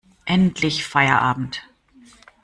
Endlich 0.25 0.83
Feierabend! 0.83 1.61